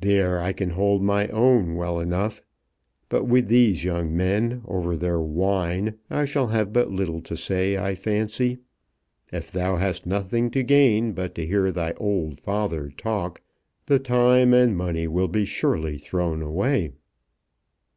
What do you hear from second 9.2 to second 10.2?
If thou hast